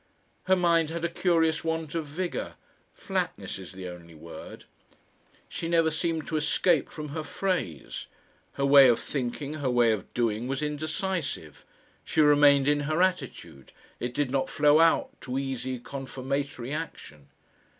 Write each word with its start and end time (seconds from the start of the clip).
Her 0.45 0.55
mind 0.55 0.89
had 0.89 1.05
a 1.05 1.09
curious 1.09 1.63
want 1.63 1.93
of 1.93 2.07
vigour, 2.07 2.53
"flatness" 2.91 3.59
is 3.59 3.71
the 3.73 3.87
only 3.87 4.15
word; 4.15 4.65
she 5.47 5.67
never 5.67 5.91
seemed 5.91 6.25
to 6.25 6.37
escape 6.37 6.89
from 6.89 7.09
her 7.09 7.23
phrase; 7.23 8.07
her 8.53 8.65
way 8.65 8.89
of 8.89 8.99
thinking, 8.99 9.53
her 9.61 9.69
way 9.69 9.91
of 9.91 10.11
doing 10.15 10.47
was 10.47 10.63
indecisive; 10.63 11.63
she 12.03 12.19
remained 12.19 12.67
in 12.67 12.79
her 12.89 13.03
attitude, 13.03 13.73
it 13.99 14.15
did 14.15 14.31
not 14.31 14.49
flow 14.49 14.79
out 14.79 15.09
to 15.21 15.37
easy, 15.37 15.77
confirmatory 15.77 16.73
action. 16.73 17.27